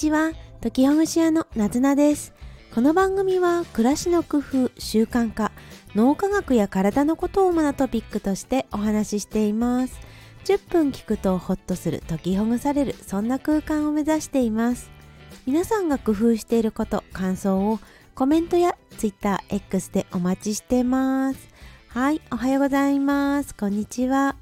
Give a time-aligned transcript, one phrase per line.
[0.00, 2.32] ちは、時ほぐし屋のなずなです。
[2.74, 5.52] この番組は暮らしの工夫、習慣化、
[5.94, 10.00] 脳科学や体のことを主なトピックとしてお話ししています。
[10.46, 14.90] 10分聞くとホッとする、解きほぐされる、そんな空間を目指しています。
[15.44, 17.78] 皆さんが工夫していること、感想を
[18.14, 21.46] コメントや Twitter、X でお待ちしてます。
[21.88, 23.54] はい、おはようございます。
[23.54, 24.34] こんにちは。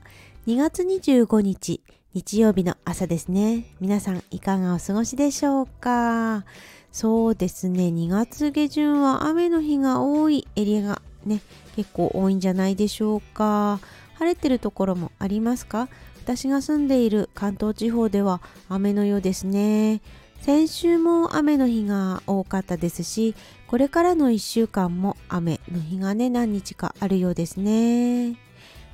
[0.47, 1.83] 2月25日、
[2.15, 3.67] 日曜日の朝ですね。
[3.81, 6.47] 皆さんいかがお過ごしでしょうか？
[6.91, 11.43] そうですね、2月下旬は雨の日が多いエリアがね、
[11.77, 13.79] 結構多いんじゃないでしょうか。
[14.15, 15.91] 晴れてるところもありますか？
[16.25, 20.01] 私が住んでいる関東地方では雨のようですね。
[20.41, 23.35] 先週も雨の日が多かったですし、
[23.67, 28.31] これからの1週間も雨の日がね、何日かあるようですね。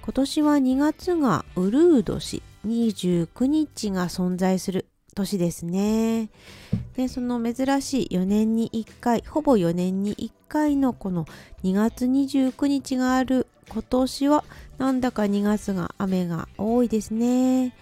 [0.03, 6.31] 今年は2月がウルー年29日が存在する年ですね。
[6.97, 11.27] で、その珍しい4年に1回、ほぼ4年に1回のこの
[11.63, 14.45] 2月29日がある今年は
[14.79, 17.75] なんだか2月が雨が多いですね。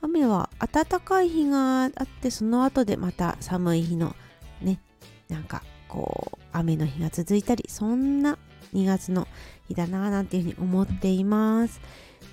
[0.00, 4.14] 雨は暖かい日があってその後でまた寒い日の
[4.62, 4.80] ね、
[5.28, 8.38] なんかこう雨の日が続いたりそんな
[8.74, 9.26] 2月の
[9.66, 11.80] 日だななんていうふうに思っています。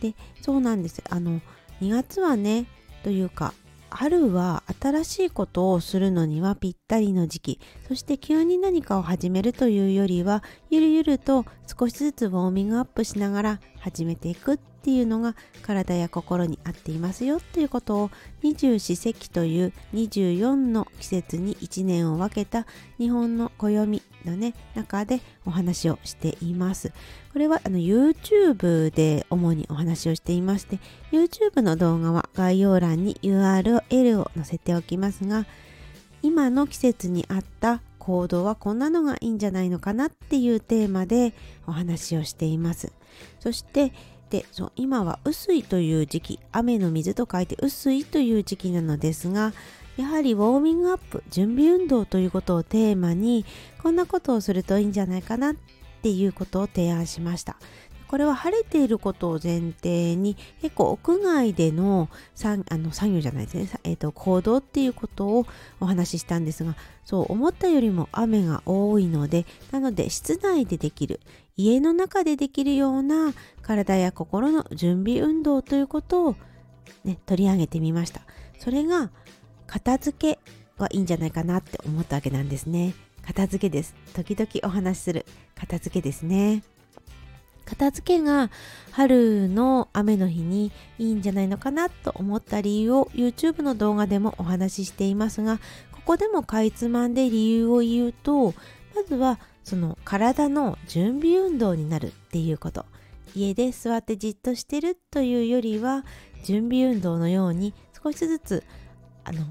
[0.02, 1.02] で、そうなんです。
[1.10, 1.42] あの
[1.82, 2.66] 2月はね
[3.04, 3.54] というか
[3.90, 7.60] 春は新しいことをするのにはぴったりの時期。
[7.88, 18.12] そして急に何かを始めるというよりはゆるゆると少しずつウォーミングアップしながら始めていくっていうのが体や心に合っていますよということを
[18.42, 22.66] 二十四節気という24の季節に1年を分けた
[22.98, 26.92] 日本の暦のね中でお話をしています。
[27.32, 30.80] これはあの YouTube で主にお話をしていまして
[31.12, 35.46] YouTube の動画は概要欄に URL を載せておきますが
[36.24, 41.34] 今の季節に合った行動はこんなのがいいんじゃないのかなっていうテーマで
[41.66, 42.94] お話をしています。
[43.40, 43.94] そして
[44.30, 49.54] でそう今は雨水という時期雨の水と書いて雨水という時期なのですが
[49.98, 53.46] やはりウォーミングアップ準備運動ということをテーマに
[53.82, 55.56] こんなことをするといいんじゃないかなっ
[56.02, 57.58] ていうことを提案しました
[58.08, 62.10] これは晴れていることを前提に結構屋外での
[62.70, 65.46] あの作業じゃないですね、えーと、行動っていうことを
[65.80, 71.20] お話ししたんですがそう思ったよりも雨が多いのでなので室内でできる
[71.58, 76.36] 家の中でできるような体や心の準備運動ということを、
[77.04, 78.22] ね、取り上げてみました。
[78.60, 79.10] それが
[79.68, 80.40] 片付け
[80.78, 82.94] はいいんじゃないかなって思ったわけなんですね。
[83.26, 83.96] 片付けです。
[84.14, 86.64] 時々お話しする片付けですね。
[87.66, 88.50] 片付けが
[88.92, 95.58] 春の雨の日にいいんじゃないのかなと思った理由を YouTube の動画でもお話ししていますが
[95.92, 98.54] ここでもかいつまんで理由を言うと
[98.96, 102.86] まずはその体の準備運動になるっていうこと。
[103.36, 106.06] 家で座ってじっとしてるというよりは
[106.46, 108.64] 準備運動のように少しずつ
[109.26, 109.44] あの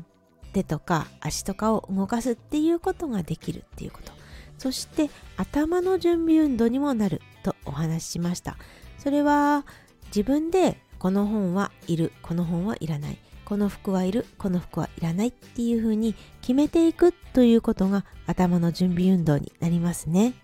[0.54, 4.12] 手とか足とかを動かすっていうことができるっていうこと。
[4.56, 7.20] そして頭の準備運動にもなる。
[7.64, 8.56] お話ししました。
[8.98, 9.64] それは
[10.06, 20.34] 自分でこの本はいるこの本はいらないこの服はいるこの服はいらないっていうふうに決めていくということが頭の準備運動になりますね。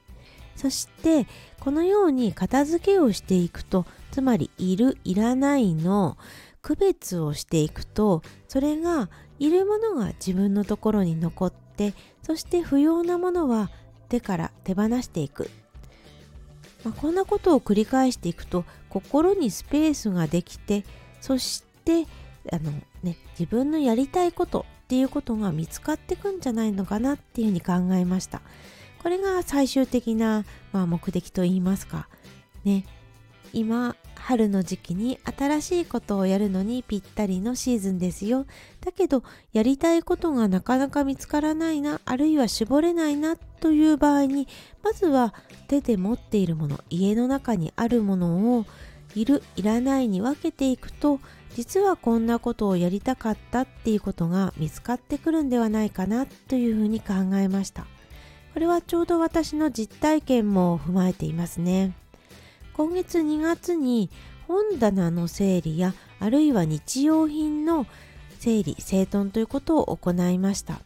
[0.57, 1.27] そして
[1.61, 6.19] このように片付けをしていくとつまりいるいらないの
[6.61, 13.71] 区別をしていくとそれがいるものが自分のところに残ってそして不要なものは
[14.11, 15.49] 手から手放していく、
[16.85, 20.85] まあ、こんなことを繰り返していくと心にスペースができて
[21.21, 22.07] そして
[22.53, 28.41] あの、ね、自分のやりたいことっていうことが見つかってくんじゃないのかなっていうふうに考えました。
[29.03, 32.09] これが最終的な、まあ、目的といいますか。
[32.65, 32.85] ね。
[33.53, 38.47] 今春の時期に新しいことをやるのにぴったりのシーズンですよ。
[38.81, 39.23] だけど
[39.53, 44.47] やりたいことがなかなか見つからないな、あるいは絞れないなという場合に、
[44.83, 45.35] まずは
[45.69, 48.67] 手で持っているもの、家の中にあるものを
[49.15, 51.19] いる、いらないに分けていくと、
[51.55, 57.87] 実はこんなことをやりたかったっていうことが見つかってくるんではないかなというふうに考えました。
[58.53, 61.93] これはちょうど私の実体験も踏まえていますね。
[62.81, 64.09] 今月2月に
[64.49, 67.85] 本棚の整理やあるいは日用品の
[68.39, 70.81] 整理整頓ということを行いました。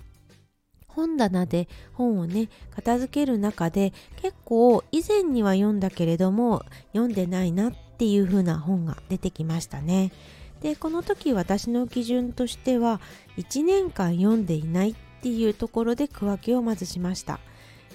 [0.88, 6.64] 本棚で本をね片付ける中で結構以前には読んだけれども
[6.94, 10.10] 読んでないなっていう風な本が出てきましたね。
[10.62, 13.00] でこの時私の基準としては
[13.36, 17.38] 1年間読んでいないっていうところで区分けをまずしました。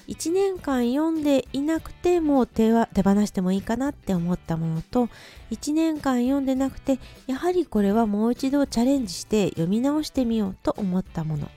[0.09, 5.07] 1年間読んでいなくても手は手放してもいいかなって思ったものと
[5.51, 11.49] 1年間読んでなくてやはりこれはもう一度チャレンジして読み直してみようと思ったもの。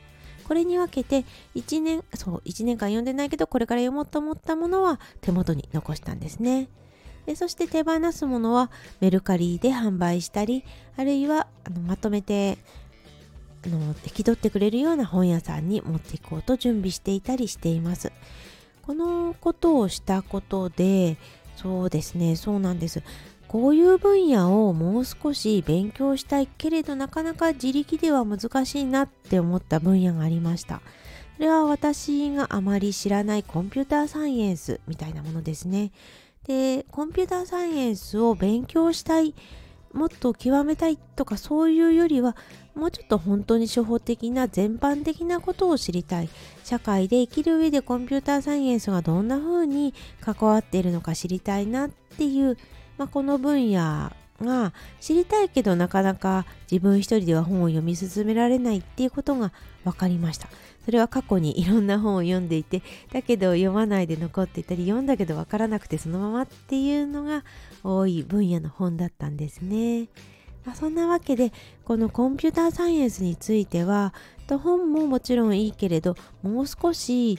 [0.44, 6.68] これに分けて1年そう1年間読んでないけどこれから読もうと思ったものは手元に残したんですね。
[7.24, 8.70] でそして手放すものは
[9.00, 10.64] メルカリで販売したり
[10.96, 12.58] あるいはあのまとめて
[13.64, 18.12] あの引き取ってくれるような本屋さんに持っていこうと準備していたりしています。
[18.82, 21.16] このことをしたことで
[21.56, 23.02] そうですねそうなんです。
[23.46, 30.80] こういう分野をもう少し勉強したいけれどなかなか自力では難しいなって思った分野がありました。
[31.36, 35.92] それは私があまり知らないコンピューターサイエンスみたいなものですね。
[36.46, 39.34] でコンピューターサイエンスを勉強したい
[39.92, 42.36] もっと極めたいとかそういうよりは
[42.74, 46.28] もうちょっと本当に初歩的な全般的なことを知りたい。
[46.64, 52.56] 社会で生きる上でコンピューターサイエンスがどんな風に関わっているのか知りたいなっていう、
[52.96, 54.10] まあ、この分野
[54.40, 59.52] が知りたいけどなかなか自分一人では本を読み進められないっていうことが
[59.84, 60.48] 分かりました。
[60.84, 62.82] それは過去にいろんな本を読んでいて
[63.12, 67.44] だけど読まないで残っていたり読んだけど分からなくてそのままっていうのが
[67.84, 70.08] 多い分野の本だったんですね。
[70.64, 71.52] まあ、そんなわけで
[71.84, 74.14] このコンピューターサイエンスについては
[74.58, 77.38] 本ももちろんいいけれどもう少し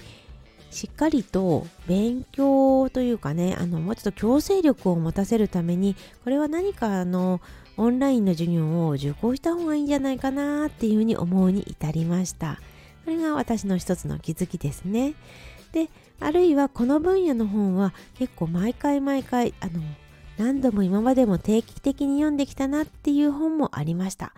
[0.72, 7.40] しっかりと勉強というかねあのもうちょっと強制力を持たせるためにこれは何かあの
[7.78, 12.60] オンラインの授業を受講した方がいいんじゃないかなっていうふうに思うに至りました。
[13.06, 15.14] これが私の一つの気づきですね。
[15.72, 15.90] で、
[16.20, 19.82] あるいはこの分野の本は結構毎回毎回、あの、
[20.38, 24.34] 何度も今までも定期的に読んできたなっていう本もありました。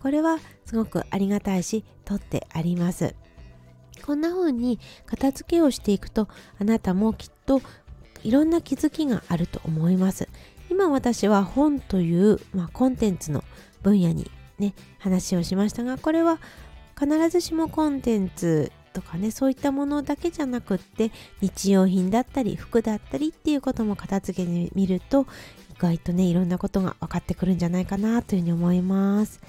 [0.00, 3.14] これはすごくありがたいし、取ってあります。
[4.04, 6.28] こんな風に片付けをしていくと、
[6.58, 7.60] あなたもきっと
[8.22, 10.28] いろんな気づきがあると思います。
[10.70, 13.44] 今私は本という、まあ、コンテンツの
[13.82, 16.38] 分野にね、話をしましたが、これは
[16.98, 25.26] 必ずしもコンテンツとかねそういったものだけじゃなくって日用品だったり服だったりっていうことも片付けてみると
[25.76, 29.40] 意外とねいろんなことが分かってくるんじゃないかなというふうに思います。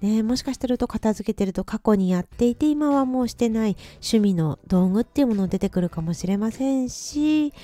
[0.00, 7.54] ね、もしかしてると片付けてると過去にやっていて今はもうしてない趣味の道具っていうもの出てくるかもしれませんし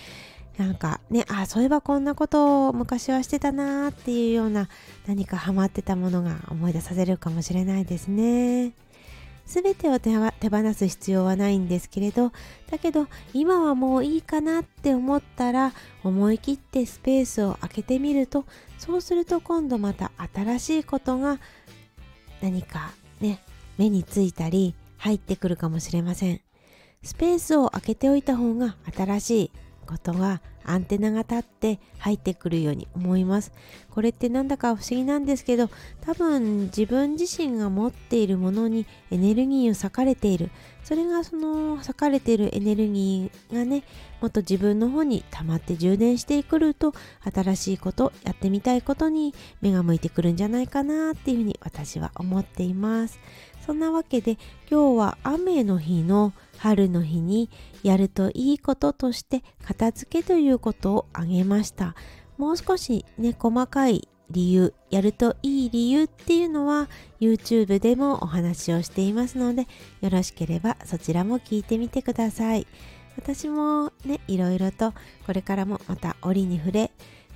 [0.57, 4.71] なんかねあそういえばこんなことを昔はしてたなーっていうような
[5.07, 8.73] 何かハマってたものが思い出させるかもしれないですね。
[9.51, 10.17] 全てを手
[10.49, 12.31] 放す必要はないんですけれど
[12.71, 15.73] だけど今はもういいかなって思ったら
[16.05, 18.45] 思い切ってスペースを空けてみると
[18.79, 21.41] そうすると今度また新しいことが
[22.41, 23.43] 何かね
[23.77, 26.41] 目についたり入ってくるかもしれません。
[27.03, 29.53] スペースを空けておいた方が新しい
[29.87, 33.53] ことがアンテナが立って入ってくるように思います。
[33.91, 35.69] これってなんだか不思議なんですけど
[36.01, 40.51] 多分自分自身が持っているものにエネルギーを割かれている。
[40.83, 43.85] それがその割かれているエネルギーがね
[44.21, 46.95] もっと自分の方に溜まって充電してくると
[47.33, 53.19] 新しいことやってみたいことに目が向いてくるんじゃないかなっていうふうに私は思っています。
[53.65, 54.39] そんなわけで
[54.71, 57.51] 今日は雨の日の春の日に
[57.83, 61.95] やるといいこととして片付けということを挙げました。
[62.39, 66.89] もう少しね細かい理由やるといい理由っていうのは
[67.21, 69.67] YouTube でもお話をしていますので
[70.01, 72.67] よろしければそちらも聞いてみてください。
[73.17, 74.95] 私もねいろいろと
[75.27, 76.91] これからもまた折に触れ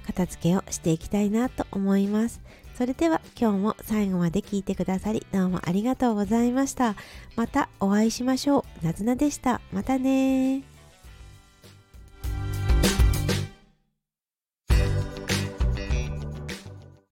[0.07, 2.41] 片付けをしていきたいなと思います。
[2.77, 6.97] それでは今日も最後まで聞いてくださりどうもありがとうございました。
[7.37, 8.85] またお会いしましょう。
[8.85, 9.61] なずなでした。
[9.73, 10.74] またね